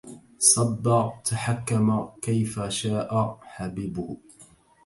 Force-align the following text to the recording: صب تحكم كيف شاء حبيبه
صب 0.39 1.11
تحكم 1.25 2.09
كيف 2.21 2.59
شاء 2.59 3.39
حبيبه 3.43 4.17